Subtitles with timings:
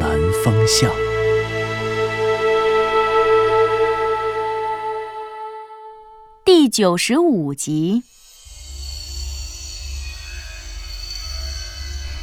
[0.00, 0.10] 南
[0.44, 0.90] 风向》
[6.44, 8.02] 第九十五集。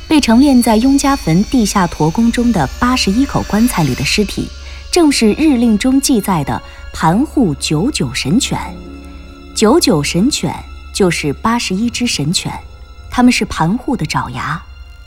[0.08, 4.48] 被陈列在雍家坟地下驼宫中的八十一口棺材里的尸体，
[4.92, 6.62] 正是日令中记载的
[6.94, 8.60] 盘户九九神犬。
[9.56, 10.54] 九九神犬
[10.94, 12.52] 就是八十一只神犬，
[13.10, 14.62] 它们是盘户的爪牙。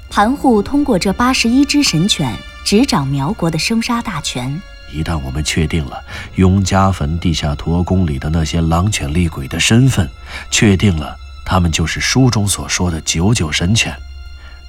[0.09, 2.33] 盘户通过这八十一只神犬，
[2.67, 4.61] 执掌苗国的生杀大权。
[4.93, 6.03] 一旦我们确定了
[6.35, 10.11] 雍家坟地下驼宫里的那些狼犬厉鬼的身份，
[10.51, 13.97] 确定了他们就是书中所说的九九神犬，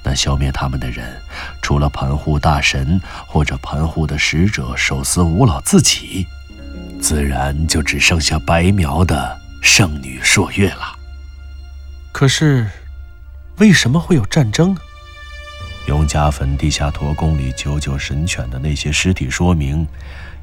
[0.04, 1.20] 那消灭他们的人，
[1.60, 6.24] 除了盘户大神或者盘户的使者手撕吴老自己，
[7.00, 10.96] 自然就只剩下白苗的圣女朔月了。
[12.12, 12.70] 可是，
[13.56, 14.80] 为什么会有战争呢？
[15.88, 19.88] 雍家坟地下驼宫里九九神犬的那些尸体说明，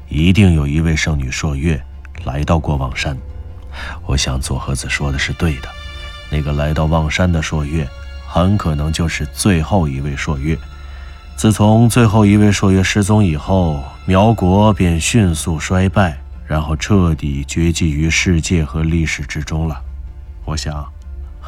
[0.08, 1.80] 一定有一位圣女朔月
[2.24, 3.16] 来到过望山。
[4.06, 5.68] 我想左和子说的是对的，
[6.32, 7.86] 那个来到望山的朔月，
[8.26, 10.58] 很可能就是最后一位朔月。
[11.36, 19.80] 自从最后一位朔月失踪以后，苗国便迅速衰败，然后彻底绝迹于世界和历史之中了。
[20.44, 20.95] 我想。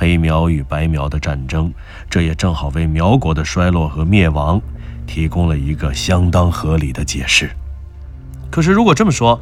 [0.01, 1.75] 黑苗与白苗的战争，
[2.09, 4.63] 这也正好为苗国的衰落和灭亡
[5.09, 7.51] 提供了一个相当合理的解释。
[8.49, 9.41] 可是，如果这么说，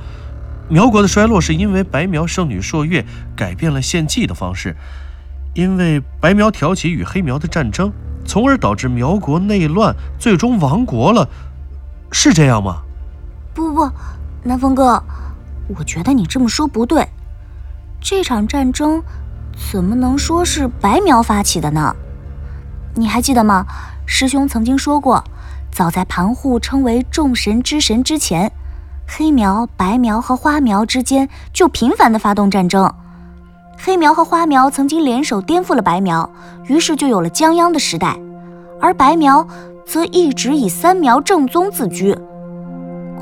[0.70, 3.04] 苗国的衰落是因为白苗圣女朔月
[3.36, 4.74] 改变了献祭的方式，
[5.52, 7.92] 因为白苗挑起与黑苗的战争，
[8.24, 11.28] 从而导致苗国内乱，最终亡国了，
[12.10, 12.80] 是这样吗？
[13.52, 13.86] 不不，
[14.42, 15.02] 南风哥，
[15.68, 17.06] 我觉得你这么说不对。
[18.00, 19.02] 这场战争。
[19.72, 21.94] 怎么能说是白苗发起的呢？
[22.94, 23.66] 你还记得吗？
[24.06, 25.22] 师兄曾经说过，
[25.72, 28.52] 早在盘户称为众神之神之前，
[29.06, 32.92] 黑苗、白苗和花苗之间就频繁的发动战争。
[33.78, 36.30] 黑苗和花苗曾经联手颠覆了白苗，
[36.66, 38.16] 于是就有了江央的时代。
[38.80, 39.46] 而白苗
[39.86, 42.16] 则一直以三苗正宗自居。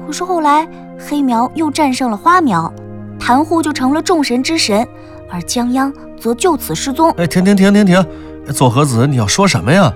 [0.06, 0.68] 可是后来
[0.98, 2.72] 黑苗又战胜了花苗，
[3.18, 4.86] 盘户就成了众神之神，
[5.30, 5.92] 而江央。
[6.20, 7.10] 则就此失踪。
[7.12, 8.06] 哎，停停停停停！
[8.52, 9.92] 左和子，你要说什么呀？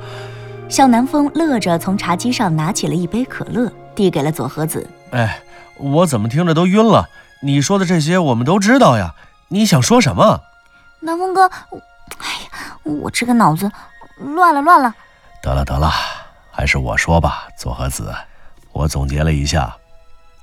[0.68, 4.86] 向南风乐着从茶几上拿起了一杯可乐，递给了左和子。
[5.10, 5.40] 哎，
[5.78, 7.08] 我怎么听着都晕了？
[7.42, 9.14] 你说的这些我们都知道呀，
[9.48, 10.40] 你想说什么？
[11.00, 13.70] 南风哥，哎呀，我这个脑子
[14.18, 14.94] 乱了乱了。
[15.42, 15.90] 得了得了，
[16.50, 18.12] 还是我说吧，左和子。
[18.72, 19.74] 我总结了一下，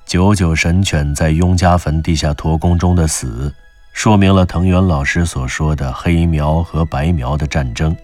[0.05, 3.53] 九九神犬在雍家坟地下驼宫中的死。
[3.95, 7.95] 说明了藤原老师所说的黑苗和白苗的战争，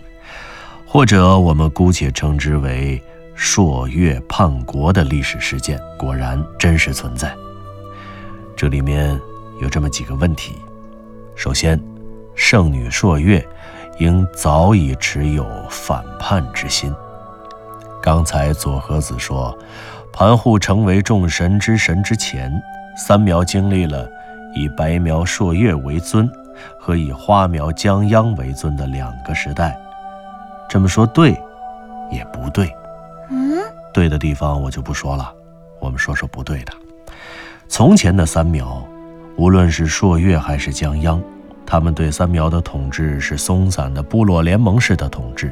[0.88, 3.00] 或者我们姑且称之为
[3.36, 7.36] 朔月叛国的历史事件，果然真实存在。
[8.56, 9.20] 这里面
[9.62, 10.56] 有这么几个问题：
[11.36, 11.80] 首先，
[12.36, 13.46] 圣女朔月
[14.00, 16.96] 应早已持有反叛之心。
[18.02, 19.56] 刚才左和子说，
[20.14, 22.50] 盘户成为众神之神之前，
[22.98, 24.10] 三苗经历了。
[24.54, 26.30] 以白苗朔月为尊，
[26.80, 29.80] 和以花苗江央为尊的两个时代，
[30.70, 31.32] 这么说对，
[32.12, 32.70] 也不对。
[33.30, 33.58] 嗯，
[33.94, 35.34] 对的地方我就不说了，
[35.80, 36.74] 我们说说不对的。
[37.68, 38.86] 从前的三苗，
[39.38, 41.22] 无论是朔月还是江央，
[41.66, 45.52] 他们对三苗的统治是松散的部落联盟式的统治。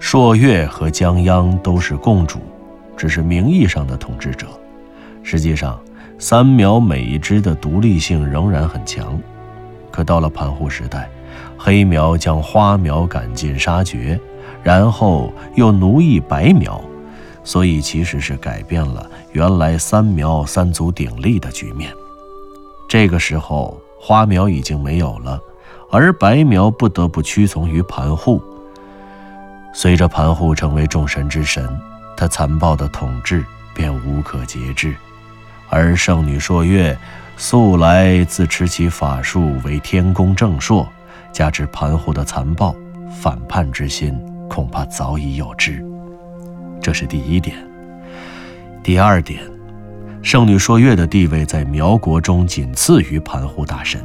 [0.00, 2.40] 朔月和江央都是共主，
[2.96, 4.46] 只是名义上的统治者，
[5.22, 5.78] 实际上。
[6.20, 9.16] 三苗每一支的独立性仍然很强，
[9.92, 11.08] 可到了盘户时代，
[11.56, 14.18] 黑苗将花苗赶尽杀绝，
[14.60, 16.80] 然后又奴役白苗，
[17.44, 21.92] 所以其实是改变了原来三苗三足鼎立的局面。
[22.88, 25.40] 这个时候，花苗已经没有了，
[25.88, 28.42] 而白苗不得不屈从于盘户。
[29.72, 31.78] 随着盘户成为众神之神，
[32.16, 34.96] 他残暴的统治便无可节制。
[35.70, 36.96] 而圣女朔月
[37.36, 40.88] 素来自持其法术为天宫正朔，
[41.32, 42.74] 加之盘户的残暴
[43.20, 44.18] 反叛之心，
[44.48, 45.84] 恐怕早已有之。
[46.80, 47.56] 这是第一点。
[48.82, 49.40] 第二点，
[50.22, 54.02] 圣女朔月的地位在苗国中仅次于盘户大神。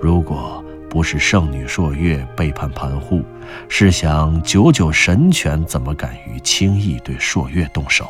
[0.00, 3.24] 如果不是圣女朔月背叛盘户，
[3.68, 8.08] 试想九九神权怎么敢于轻易对朔月动手？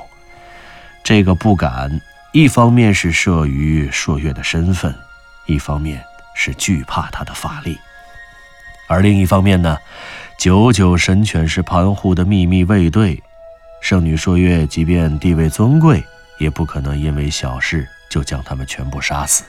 [1.02, 2.00] 这个不敢，
[2.34, 4.92] 一方面是慑于朔月的身份，
[5.46, 6.04] 一方面
[6.34, 7.78] 是惧怕他的法力。
[8.88, 9.78] 而另一方面呢，
[10.36, 13.22] 九九神犬是盘户的秘密卫队，
[13.80, 16.02] 圣女朔月即便地位尊贵，
[16.40, 19.44] 也不可能因为小事就将他们全部杀死，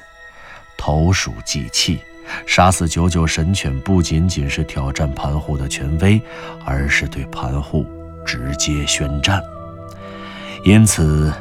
[0.77, 1.99] 投鼠忌器。
[2.45, 6.21] 杀死九九神犬不仅仅是挑战盘户的权威，
[6.63, 7.83] 而是对盘户
[8.23, 9.41] 直接宣战。
[10.63, 11.33] 因此，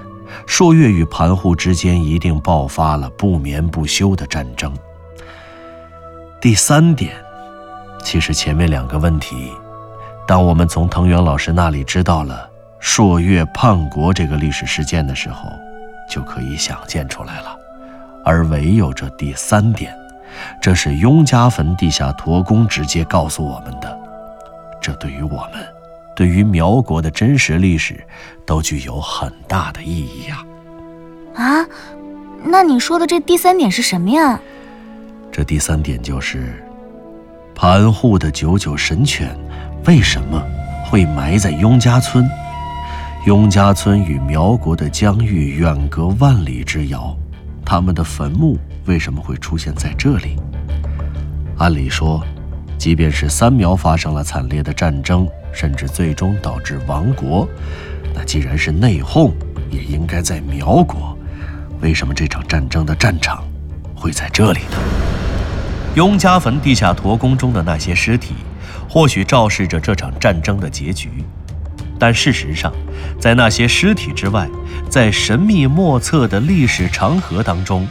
[0.47, 4.73] 朔月与盘户之间一定爆发了不眠不休的战争。
[6.41, 7.15] 第三点，
[8.03, 9.53] 其实前面两个问题，
[10.27, 12.49] 当我们从藤原老师那里知道了
[12.81, 15.51] 朔月叛国这个历史事件的时候，
[16.09, 17.57] 就可以想见出来了。
[18.25, 19.95] 而唯有这第三点。
[20.61, 23.97] 这是雍家坟地下驼宫直接告诉我们的，
[24.81, 25.65] 这对于我们，
[26.17, 28.03] 对于苗国的真实历史，
[28.47, 30.45] 都具有很大的意义呀。
[31.35, 31.67] 啊，
[32.45, 34.41] 那你说的这第三点是什么呀？
[35.33, 36.65] 这第三点就是，
[37.55, 39.37] 盘户的九九神犬
[39.85, 40.41] 为什么
[40.87, 42.25] 会埋在雍家村？
[43.27, 47.17] 雍家村与苗国的疆域远隔万里之遥，
[47.65, 48.57] 他们的坟墓。
[48.87, 50.37] 为什么会出现在这里？
[51.57, 52.23] 按理说，
[52.77, 57.49] 即便是三苗发生了惨烈的战争，甚至最终导致亡国，
[58.15, 59.33] 那既然是内讧，
[59.71, 61.17] 也应该在苗国。
[61.81, 63.45] 为什么这场战争的战场
[63.95, 64.77] 会在这里呢？
[65.95, 68.35] 雍家坟地下驼宫中的那些尸体，
[68.89, 71.09] 或许昭示着这场战争的结局，
[71.99, 72.73] 但事实上，
[73.21, 74.49] 在那些尸体之外，
[74.89, 77.87] 在神秘莫测的历史长河当中。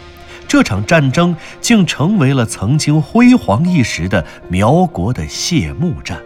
[0.45, 6.19] 这场战争竟成为了曾经辉煌一时的苗国的谢幕战。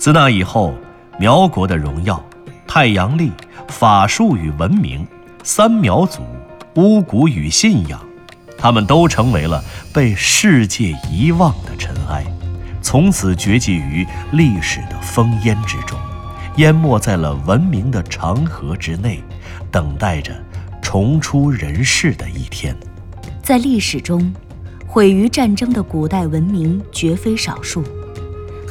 [0.00, 0.74] 自那以后，
[1.18, 2.24] 苗国的荣耀、
[2.66, 3.30] 太阳历、
[3.68, 5.06] 法术与文明、
[5.42, 6.22] 三苗族、
[6.76, 8.00] 巫蛊与信仰，
[8.56, 9.62] 他们都成为了
[9.92, 12.24] 被世界遗忘的尘埃，
[12.80, 15.98] 从此绝迹于历史的烽烟之中，
[16.56, 19.22] 淹没在了文明的长河之内，
[19.70, 20.32] 等待着
[20.80, 22.74] 重出人世的一天。
[23.42, 24.32] 在历史中，
[24.86, 27.84] 毁于战争的古代文明绝非少数。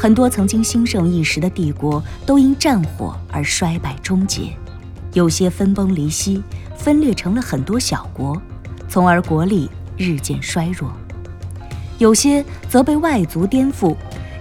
[0.02, 4.54] 很多曾经兴盛一时的帝国都因战火而衰败终结，
[5.12, 6.42] 有些分崩离析，
[6.78, 8.42] 分裂成了很多小国，
[8.88, 10.88] 从而国力日渐衰弱；
[11.98, 13.94] 有些则被外族颠覆，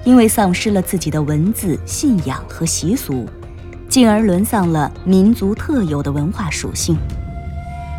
[0.04, 3.26] 因为丧失了自己的文字、信仰和习俗，
[3.88, 6.96] 进而沦丧了民族特有的文化属性。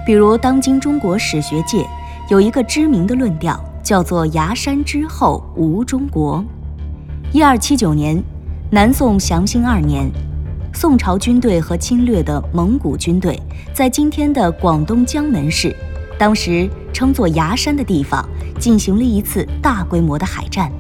[0.06, 1.86] 比如，当今中国史学界。
[2.30, 6.46] 有一个知名的论调，叫做“崖山之后无中国”。
[7.32, 8.22] 一二七九年，
[8.72, 10.12] 南宋祥兴二年，
[10.74, 13.40] 宋朝军队和侵略的蒙古军队
[13.72, 15.76] 在今天的广东江门市，
[16.18, 18.28] 当时称作崖山的地方，
[18.60, 20.72] 进行了一次大规模的海战。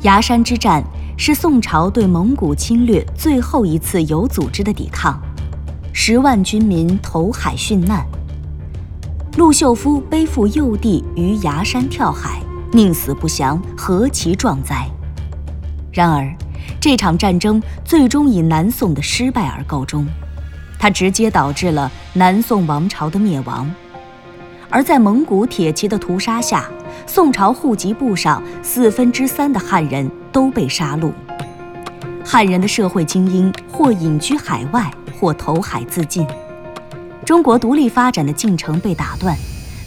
[0.00, 0.82] 崖山之战
[1.18, 5.20] 是宋朝对蒙古侵略最后一次有组织的抵抗，
[5.92, 8.06] 十万军民投海殉难。
[9.36, 12.40] 陆秀夫背负幼弟于崖山跳海，
[12.72, 14.88] 宁死不降，何其壮哉！
[15.94, 16.28] 然而，
[16.80, 20.04] 这场战争最终以南宋的失败而告终，
[20.76, 23.72] 它直接导致了南宋王朝的灭亡。
[24.68, 26.68] 而在蒙古铁骑的屠杀下，
[27.06, 31.12] 宋朝户籍簿上四分之三的汉人都被杀戮，
[32.24, 36.26] 汉人的社会精英或隐居海外，或投海自尽。
[37.24, 39.36] 中国独立发展的进程被打断，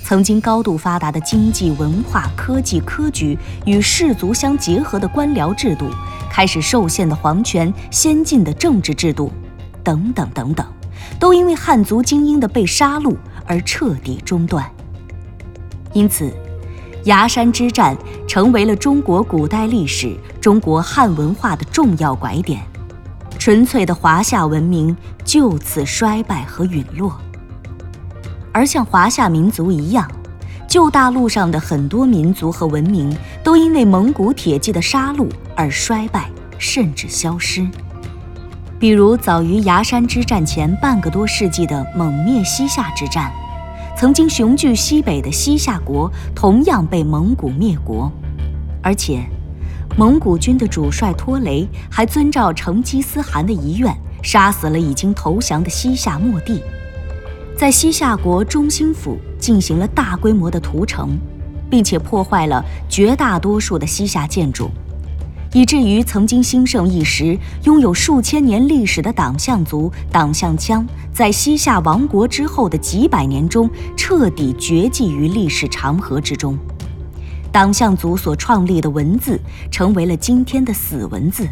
[0.08, 5.90] 曾经高度发达的经济、文化、科技、科举与氏族相结合的官僚制度，
[6.30, 9.30] 开始受限的皇权、先进的政治制度，
[9.84, 10.66] 等等等等，
[11.20, 14.66] 都因为汉族精英的被杀戮而彻底中断。
[15.92, 16.34] 因此，
[17.04, 17.94] 崖山之战
[18.26, 22.62] 成为了中国古代历史、中国汉文化的重要拐点，
[23.38, 24.96] 纯粹的华夏文明
[25.26, 27.20] 就此衰败和陨落。
[28.58, 30.10] 而像华夏民族一样，
[30.68, 37.68] 旧大陆上的很多民族和文明都因为蒙古铁骑的杀戮而衰败，甚至消失。
[38.80, 43.32] 比如，早于崖山之战前半个多世纪的蒙灭西夏之战，
[43.96, 48.12] 曾经雄踞西北的西夏国同样被蒙古灭国，
[48.82, 49.22] 而且，
[49.96, 56.64] 蒙古军的主帅托雷还遵照成吉思汗的遗愿，杀死了已经投降的西夏末帝。
[57.58, 61.18] 在西夏国中心府进行了大规模的屠城，
[61.72, 64.70] 并且破坏了绝大多数的西夏建筑，
[65.54, 76.56] 以至于曾经兴盛一时、拥有数千年历史的党项族党项羌，在西夏亡国之后的几百年中，彻底绝迹于历史长河之中。
[77.52, 79.40] 党项族所创立的文字，
[79.72, 81.48] 成为了今天的死文字，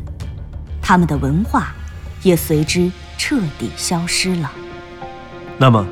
[0.80, 1.74] 他们的文化
[2.22, 4.52] 也随之彻底消失了。
[5.58, 5.88] 那么，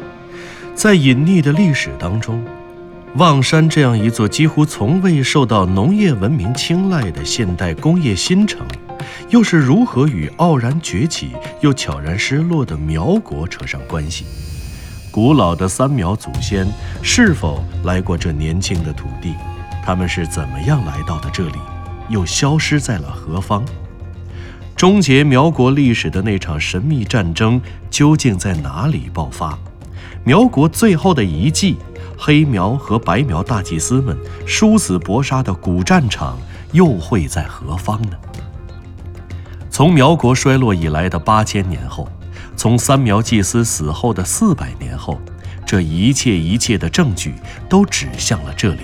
[0.76, 2.44] 在隐匿的历史当中，
[3.16, 8.66] 望山这样一座几乎从未受到农业文明青睐的现代工业新城，
[9.30, 14.26] 又是如何与傲然崛起又悄然失落的苗国扯上关系？
[15.12, 16.68] 古老的三苗祖先
[17.02, 19.34] 是否来过这年轻的土地？
[19.86, 21.60] 他们是怎么样来到的这里，
[22.10, 23.64] 又消失在了何方？
[24.76, 29.58] 终结苗国历史的那场神秘战争究竟在哪里爆发？
[30.26, 31.78] 苗国最后的遗迹，
[32.18, 36.38] 黑苗和白苗大祭司们殊死搏杀的古战场
[36.72, 38.12] 又会在何方呢？
[39.70, 42.08] 从苗国衰落以来的八千年后，
[42.56, 45.20] 从三苗祭司死后的四百年后，
[45.66, 47.36] 这一切一切的证据
[47.70, 48.82] 都指向了这里，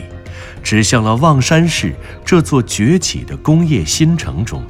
[0.63, 1.93] 指向了望山市
[2.24, 4.63] 这座崛起的工业新城中。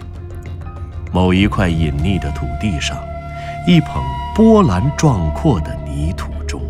[1.11, 2.97] 某一块隐匿的土地上，
[3.67, 4.03] 一捧
[4.35, 6.61] 波澜壮阔的泥土中，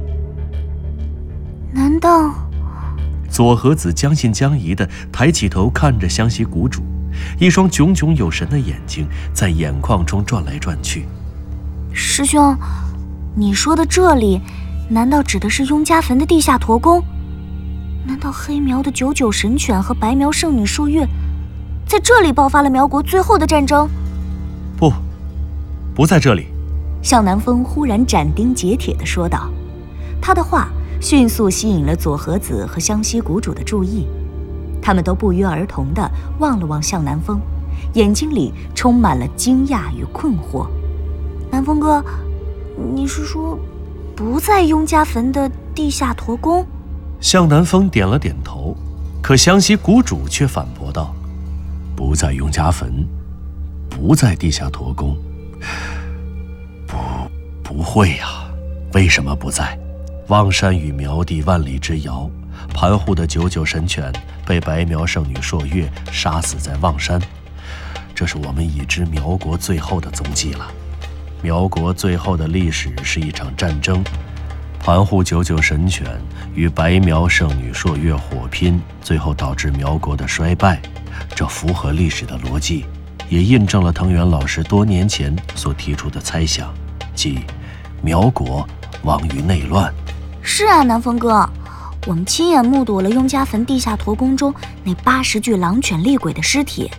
[1.74, 2.34] 难道？
[3.30, 6.82] 左和子将信将疑地抬起头看着湘西谷主，
[7.38, 11.06] 一双炯炯有神的眼睛在眼眶中转来转去。
[11.94, 12.58] 师兄，
[13.36, 14.42] 你说的这里，
[14.90, 17.04] 难道指的是雍家坟的地下驼宫？
[18.08, 21.06] 难道黑苗的九九神犬和白苗圣女朔月，
[21.86, 23.88] 在这里爆发了苗国最后的战争？
[25.96, 26.48] 不，在这里。
[27.02, 29.50] 向南风忽然斩钉截铁地说道，
[30.22, 30.70] 他的话
[31.00, 34.06] 迅速吸引了左和子和湘西谷主的注意，
[34.82, 37.40] 他们都不约而同地望了望向南风，
[37.94, 40.68] 眼睛里充满了惊讶与困惑。
[41.50, 42.04] 南风哥，
[42.94, 43.58] 你是说
[44.16, 46.66] 不在雍家坟的地下驼宫？
[47.22, 48.76] 向南风点了点头，
[49.22, 51.14] 可湘西谷主却反驳道
[51.96, 53.08] ：“不在雍家坟。”
[53.90, 55.18] 不在地下驼宫，
[56.88, 56.98] 不，
[57.64, 58.46] 不会呀？
[58.94, 59.78] 为什么不在？
[60.28, 62.30] 望山与苗地万里之遥，
[62.74, 64.14] 盘户的九九神犬
[64.46, 67.20] 被白苗圣女朔月杀死在望山，
[68.14, 70.68] 这是我们已知苗国最后的踪迹了。
[71.42, 74.04] 苗国最后的历史是一场战争，
[74.80, 76.06] 盘户九九神犬
[76.54, 80.80] 与白苗圣女朔月火拼，最后导致苗国的衰败，
[81.36, 82.86] 这符合历史的逻辑。
[83.30, 86.74] 也印证了藤原老师多年前所提出的猜想，
[87.14, 87.40] 即
[88.02, 88.68] 苗国
[89.04, 89.94] 亡于内乱。
[90.42, 91.48] 是啊，南风哥，
[92.08, 96.90] 我们亲眼目睹了雍家坟地下驼宫中那八十具狼犬厉鬼的尸体。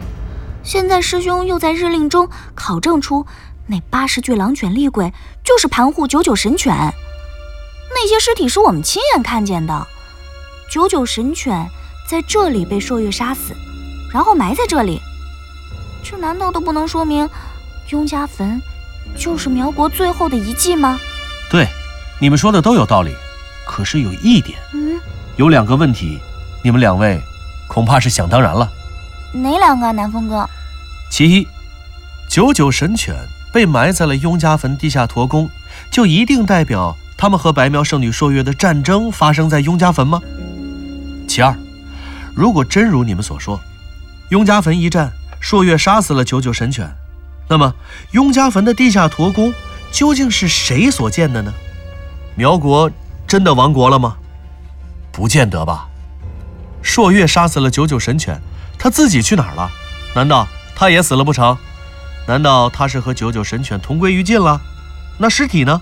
[0.62, 3.26] 现在师兄又在日令中考证出，
[3.66, 6.72] 那八十具狼犬厉鬼就是盘户九九神犬。
[7.92, 9.86] 那些尸体是我们亲眼看见的。
[10.70, 11.66] 九九神犬
[12.08, 13.52] 在这里被朔月杀死，
[14.12, 15.00] 然后埋在这里。
[16.02, 17.28] 这难道都不能说明，
[17.88, 18.60] 雍家坟
[19.16, 20.98] 就是苗国最后的遗迹吗？
[21.50, 21.68] 对，
[22.20, 23.14] 你们说的都有道理。
[23.66, 24.98] 可是有一点，嗯，
[25.36, 26.18] 有两个问题，
[26.64, 27.20] 你们两位
[27.68, 28.68] 恐怕是想当然了。
[29.32, 30.48] 哪两个，啊南风哥？
[31.08, 31.46] 其一，
[32.28, 33.14] 九九神犬
[33.52, 35.48] 被埋在了雍家坟地下驼宫，
[35.90, 40.20] 就一定代表他们和白苗圣女朔月的战争发生在雍家坟吗？
[41.28, 41.56] 其二，
[42.34, 43.60] 如果真如你们所说，
[44.30, 45.12] 雍家坟一战。
[45.40, 46.94] 朔月杀死了九九神犬，
[47.48, 47.74] 那么
[48.12, 49.52] 雍家坟的地下驼宫
[49.90, 51.52] 究竟是谁所建的呢？
[52.36, 52.90] 苗国
[53.26, 54.16] 真的亡国了吗？
[55.10, 55.88] 不见得吧。
[56.82, 58.40] 朔月杀死了九九神犬，
[58.78, 59.70] 他自己去哪儿了？
[60.14, 61.56] 难道他也死了不成？
[62.26, 64.60] 难道他是和九九神犬同归于尽了？
[65.18, 65.80] 那尸体呢？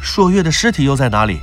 [0.00, 1.40] 朔月的尸体又在哪里？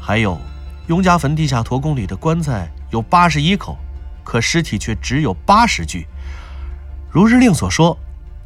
[0.00, 0.40] 还有，
[0.88, 3.78] 雍家坟地下驼宫里的棺材有八十一口，
[4.24, 6.06] 可尸体却只有八十具。
[7.12, 7.94] 如日令所说，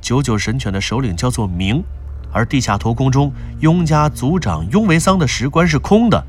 [0.00, 1.85] 九九神犬的首领叫做明，
[2.32, 6.26] 而地下驼宫中雍家族长雍维桑的石棺是空的，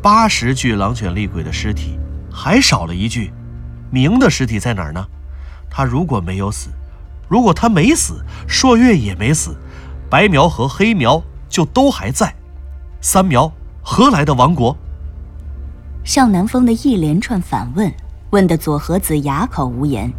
[0.00, 1.98] 八十具狼犬厉鬼的尸体
[2.32, 3.34] 还少了一具，
[3.90, 5.06] 明的尸体在哪儿呢？
[5.68, 6.70] 他如果没有死，
[7.28, 9.54] 如果他没死，朔月也没死，
[10.08, 12.34] 白苗和黑苗就都还在，
[13.02, 14.74] 三苗何来的亡国？
[16.02, 17.92] 向南风的一连串反问，
[18.30, 20.10] 问得左和子哑口无言。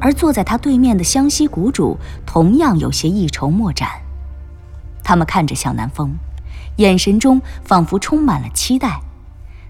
[0.00, 1.96] 而坐在他对面的湘西谷主
[2.26, 3.88] 同样有些一筹莫展。
[5.04, 6.14] 他们看着向南风，
[6.76, 9.00] 眼神中仿佛充满了期待。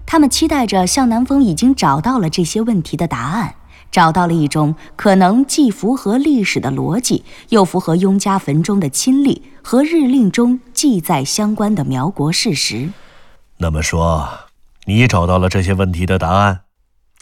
[0.05, 3.55] 他们期待着向南风已经找到了这些问题的答案，
[3.89, 12.89] 找到了一种可能既符合历史的逻辑，又符合雍家坟中的亲历和日令中记载相关的苗国事实。
[13.57, 14.27] 那么说，
[14.85, 16.61] 你找到了这些问题的答案？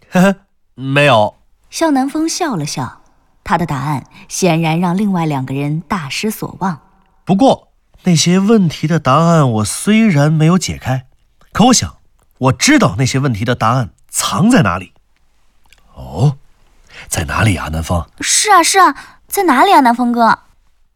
[0.09, 0.35] 呵呵，
[0.75, 1.35] 没有。
[1.71, 3.01] 向南风笑了笑，
[3.43, 6.81] 他的答案显然让另外两个人大失所望。
[7.25, 7.69] 不过，
[8.03, 11.07] 那些问题的答案我虽然没有解开，
[11.51, 11.95] 可我想。
[12.37, 14.93] 我知道那些问题的答案藏在哪里。
[15.93, 16.37] 哦，
[17.07, 18.07] 在哪里啊，南风？
[18.19, 18.95] 是啊，是啊，
[19.27, 20.39] 在哪里啊，南风哥？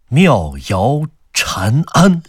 [0.09, 1.03] 妙瑶
[1.33, 2.23] 禅庵。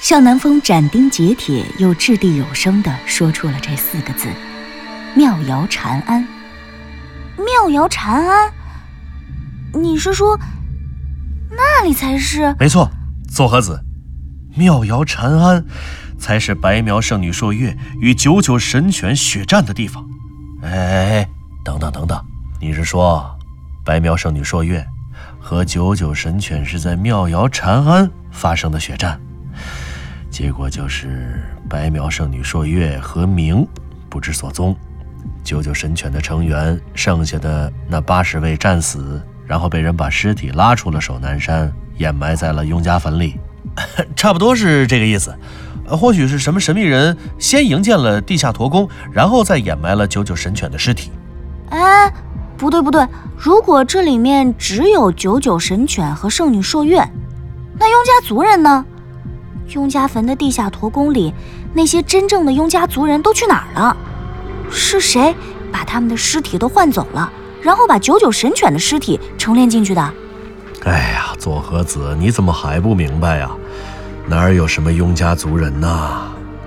[0.00, 4.28] 向南风斩钉截铁又掷地有声地说出了这四个字：
[5.16, 6.24] 妙瑶禅庵。
[7.40, 8.52] 妙瑶禅庵？
[9.72, 10.38] 你是说
[11.50, 12.54] 那里才是？
[12.58, 12.90] 没错，
[13.28, 13.82] 左和子，
[14.56, 15.64] 妙瑶禅庵。
[16.18, 20.06] 才是白苗圣女朔月与九九神犬血战的地方。
[20.60, 21.28] 哎哎哎，
[21.64, 22.22] 等等等等，
[22.60, 23.34] 你是说
[23.86, 24.86] 白苗圣女朔月
[25.40, 29.18] 和九九神犬是在妙瑶禅庵发生的血战？
[30.30, 33.66] 结果就是白苗圣女朔月和明
[34.10, 34.76] 不知所踪，
[35.42, 43.38] 九九神犬的成员剩下的那八十位战死，然后被人把尸体拉出了守南山，掩埋在了雍家坟里。
[44.16, 45.34] 差不多是这个意思。
[45.88, 51.10] 或许是什么神秘人先营建了地下驼宫，然后再掩埋了九九神犬的尸体。
[51.70, 52.12] 哎，
[52.56, 53.04] 不对不对，
[53.36, 56.96] 如果这里面只有九九神犬和圣女朔月，
[57.76, 58.84] 那雍家族人呢？
[59.70, 61.32] 雍家坟的地下驼宫里，
[61.74, 63.96] 那些真正的雍家族人都去哪儿了？
[64.70, 65.34] 是谁
[65.72, 70.12] 把他们的尸体都换走了，然后把九九神犬的尸体重炼进去的？
[70.84, 73.50] 哎呀，左和子，你怎么还不明白呀？
[74.26, 76.22] 哪儿有什么雍家族人呐？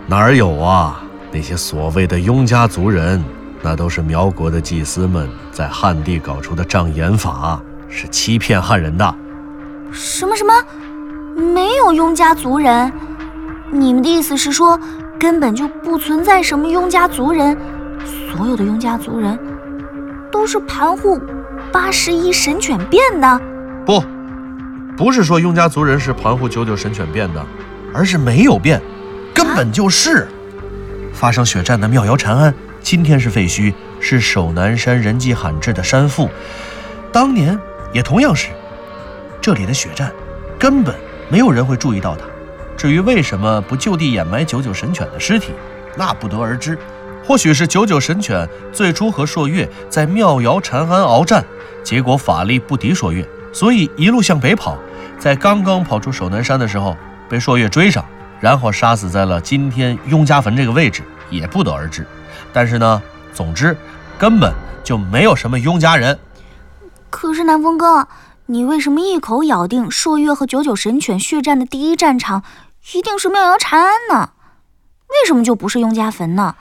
[0.06, 1.02] 哪儿有啊？
[1.32, 3.24] 那些所谓的雍家族人，
[3.62, 9.16] 那都是苗国的祭司们在汉地搞出的障眼法，是欺骗汉人的。
[9.92, 10.54] 什么什么？
[11.36, 12.92] 没有雍家族人？
[13.72, 14.80] 你们的意思是说，
[15.18, 17.58] 根本就不存在什么雍家族人？
[18.06, 19.38] 所有的雍家族人
[20.32, 21.20] 都是盘户
[21.72, 23.42] 八十一神犬变的？
[23.86, 24.04] 不。
[24.96, 27.44] 不是说雍家族人是盘户九九神犬变的，
[27.92, 28.80] 而是没有变，
[29.34, 30.28] 根本就是
[31.12, 36.30] 发生血战的妙瑶禅庵，今天是废墟，是守南山人迹罕至的山腹，
[37.12, 37.60] 当年
[37.92, 38.50] 也同样是。
[39.42, 40.12] 这里的血战
[40.60, 40.94] 根本
[41.28, 42.22] 没有人会注意到它。
[42.78, 45.54] 至于为什么不就地掩埋九九神犬的尸体，
[45.98, 46.78] 那不得而知。
[47.26, 51.44] 或许是九九神犬最初和朔月在妙瑶禅庵鏖战，
[51.84, 53.28] 结果法力不敌朔月。
[53.54, 54.78] 所以一路向北跑，
[55.18, 56.98] 在刚刚跑出守南山的时候，
[57.30, 58.04] 被朔月追上，
[58.40, 62.06] 然后杀死在了今天雍家坟这个位置，也不得而知。
[62.52, 63.02] 但是呢，
[63.34, 63.78] 总之
[64.18, 64.52] 根本
[64.84, 66.20] 就没有什么雍家人。
[67.10, 68.08] 可是南风哥，
[68.48, 72.44] 你为什么一口咬定朔月和九九神犬血战的第一战场
[72.94, 74.32] 一定是妙瑶禅庵呢？
[75.08, 76.56] 为什么就不是雍家坟呢？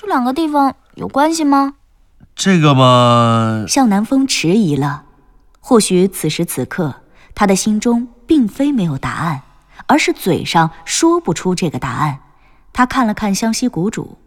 [0.00, 1.74] 这两个地方有关系吗？
[2.36, 5.02] 这个嘛，向南风迟疑了。
[5.58, 7.02] 或许此时此刻，
[7.34, 9.42] 他的心中并非没有答案，
[9.86, 12.20] 而是嘴上说不出这个答案。
[12.72, 14.18] 他看了看湘西谷主，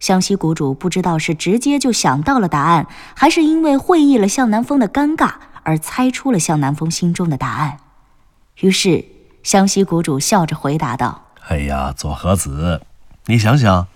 [0.00, 7.76] 湘西谷主不知道是直接就想到了答案，还是因为会意了向南风的尴尬而猜出了向南风心中的答案。
[8.60, 9.04] 于是，
[9.42, 12.80] 湘西谷主笑着回答道：“哎呀，左和子，
[13.26, 13.86] 你想想，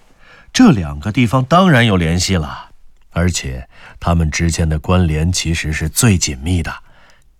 [0.52, 2.70] 这两个地方当然有联系了，
[3.10, 6.72] 而且他们之间的关联其实是最紧密的。”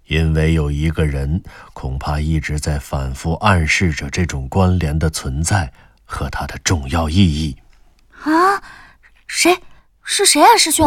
[0.09, 5.73] 因为有一个人，恐怕一直在反复暗示着这种关联的存在
[6.05, 7.57] 和它的重要意义。
[8.23, 8.61] 啊，
[9.27, 9.57] 谁？
[10.03, 10.87] 是谁啊，师兄？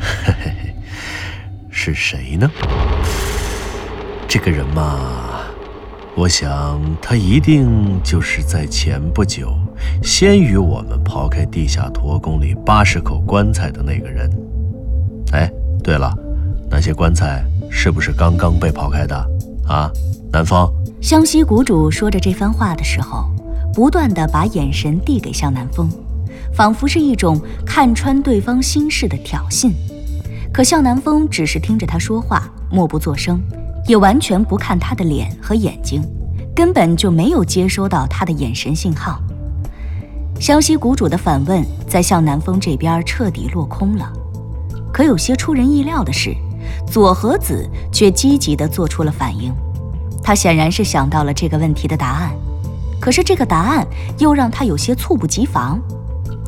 [0.00, 0.74] 嘿嘿嘿，
[1.70, 2.50] 是谁呢？
[4.26, 5.44] 这个人嘛，
[6.14, 9.58] 我想他一定就是在前不久
[10.02, 14.30] 先于我们刨开地下驼宫里八十口棺材的那个人。
[15.32, 15.50] 哎，
[15.82, 16.12] 对了，
[16.70, 17.44] 那些棺材。
[17.70, 19.14] 是不是刚刚被刨开的
[19.66, 19.92] 啊？
[20.32, 23.26] 南方湘西谷主说着这番话的时候，
[23.74, 25.86] 不断的把眼神递给向南风，
[26.50, 29.70] 仿佛是一种看穿对方心事的挑衅。
[30.50, 33.38] 可向南风只是听着他说话，默不作声，
[33.86, 36.02] 也完全不看他的脸和眼睛，
[36.54, 39.20] 根本就没有接收到他的眼神信号。
[40.40, 44.12] 湘西谷主的反问在向南风这边彻底落空了。
[44.92, 46.34] 可有些出人意料的是。
[46.86, 49.54] 左和子却积极地做出了反应，
[50.22, 52.30] 他显然是想到了这个问题的答案。
[53.00, 53.86] 可是这个答案
[54.18, 55.80] 又让他有些猝不及防。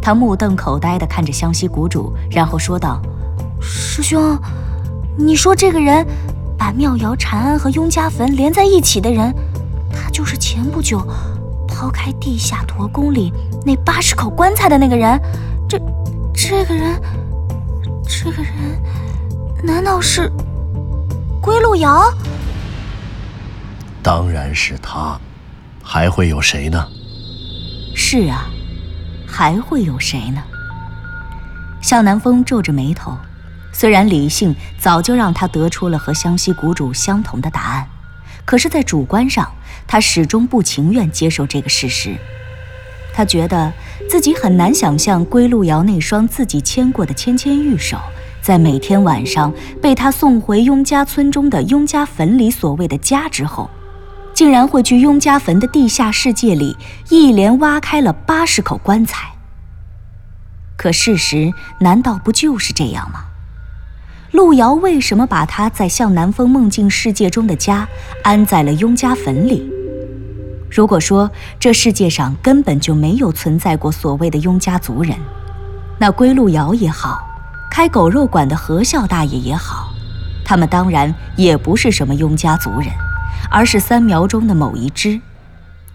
[0.03, 3.01] 他目瞪口呆地看着湘西谷主，然后说道
[3.61, 4.39] ：“师兄，
[5.17, 6.07] 你说这个人
[6.59, 9.35] 把妙瑶禅庵和雍家坟连在一起的人，
[9.91, 10.99] 他就是前不久
[11.81, 13.33] 抛开地下驼宫里
[13.65, 15.19] 那八十口棺材的那个人？
[15.67, 15.79] 这
[16.35, 17.01] 这个人，
[18.07, 18.53] 这个人，
[19.65, 20.31] 难道是
[21.41, 22.13] 归路遥？
[24.03, 25.19] 当然是他，
[25.83, 26.87] 还会有谁呢？
[27.97, 28.45] 是啊。”
[29.27, 30.43] 还会有谁呢？
[31.81, 33.17] 向南风皱着眉头，
[33.73, 37.89] 虽然理性早就让他得出了和湘西谷主相同的答案，
[38.45, 39.51] 可是，在主观上，
[39.91, 42.15] 他始终不情愿接受这个事实。
[43.13, 43.73] 他觉得
[44.09, 47.99] 自己很难想象归路遥那双自己牵过的纤纤玉手，
[48.41, 53.69] 在每天晚上被他送回雍家村中的雍家坟里所谓的家之后。
[54.33, 56.77] 竟然会去雍家坟的地下世界里
[57.09, 59.33] 一连挖开了八十口棺材。
[60.77, 63.25] 可事实难道不就是这样吗？
[64.31, 67.89] 路遥为什么把他在向南风梦境世界中的家
[68.23, 69.69] 安在了雍家坟里？
[70.71, 75.17] 如果说这世界上根本就没有存在过所谓的雍家族人，
[75.99, 77.21] 那归路遥也好，
[77.71, 79.91] 开狗肉馆的何笑大爷也好，
[80.45, 82.89] 他们当然也不是什么雍家族人。
[83.51, 85.19] 而是三苗中的某一支，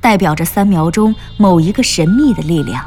[0.02, 2.84] 代表着三苗中某一个神秘的力量。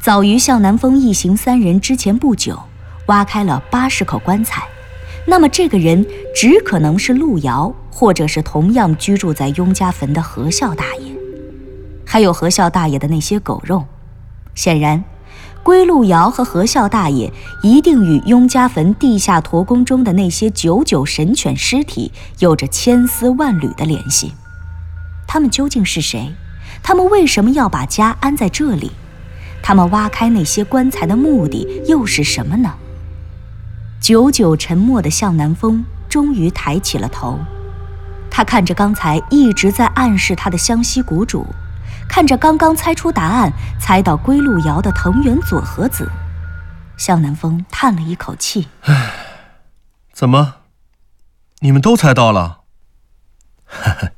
[0.00, 2.58] 早于向南风一行三人之前不久，
[3.06, 4.66] 挖开了八十口棺材，
[5.26, 11.12] 那么这个人只可能是路遥，或者是同样居住在雍家坟的何孝大爷，
[12.06, 13.84] 还有何孝大爷的那些狗肉。
[14.54, 15.02] 显然。
[15.64, 17.30] 归路遥和何孝大爷
[17.62, 24.32] 一定与雍家坟地下驼宫中的那些九九神犬尸体有着千丝万缕的联系。
[25.26, 26.32] 他们究竟是谁？
[26.82, 28.92] 他们为什么要把家安在这里？
[29.60, 32.74] 他们挖开那些棺材的目的又是什么呢？
[34.00, 37.38] 久久沉默的向南风终于抬起了头，
[38.38, 41.44] 他看着刚才一直在暗示他的湘西谷主。
[42.08, 46.08] 看着刚刚猜出答案、猜到归路遥的藤原佐和子，
[46.96, 49.10] 向南风叹了一口气：“唉，
[50.12, 50.58] 怎么，
[51.58, 52.60] 你们都猜到了
[53.66, 54.12] ？”“呵呵，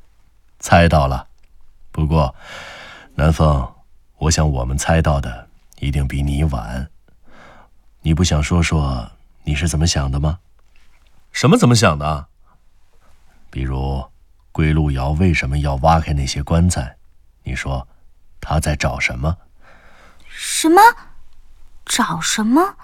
[0.58, 1.28] 猜到了。
[1.90, 2.34] 不过，
[3.14, 3.72] 南风，
[4.18, 6.90] 我想我们猜到的一定比你晚。
[8.02, 9.12] 你不想说说
[9.44, 10.40] 你是怎么想的吗
[11.32, 12.26] ？”“什么怎么想的
[13.50, 14.09] ？”“比如，
[14.60, 16.96] 归路遥为什么要挖开那些棺材？”
[17.44, 17.88] 你说，
[18.42, 19.34] 他在找什么？
[20.28, 20.82] 什么？
[21.86, 22.74] 找什么？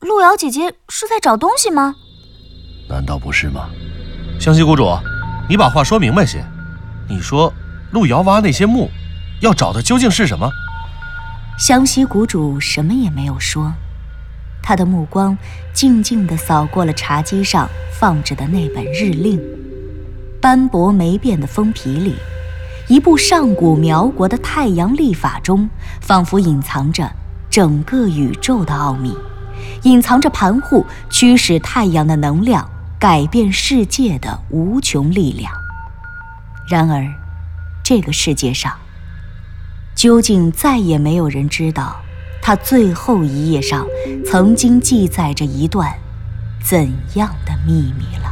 [0.00, 1.94] 路遥姐姐是在找东西吗？
[2.88, 3.70] 难道不是吗？
[4.40, 4.98] 湘西谷主，
[5.48, 6.44] 你把话说明白些。
[7.08, 7.54] 你说，
[7.92, 8.90] 路遥挖那些墓，
[9.40, 10.50] 要找的究竟是什么？
[11.56, 13.72] 湘西谷主什么也没有说，
[14.60, 15.38] 他的目光
[15.72, 19.38] 静静地扫过了茶几上放着的那本日历，
[20.42, 22.16] 斑驳没变的封皮里。
[22.88, 27.08] 一部上古苗国的太阳历法中，仿佛隐藏着
[27.48, 29.16] 整个宇宙的奥秘，
[29.84, 35.52] 隐藏着盘户驱使太阳的能量改变世界的无穷力量。
[36.68, 37.06] 然而，
[37.84, 38.72] 这个世界上，
[39.94, 41.96] 究竟再也没有人知道，
[42.42, 43.86] 它最后一页上
[44.26, 45.94] 曾经记载着一段
[46.64, 48.31] 怎样的秘密了。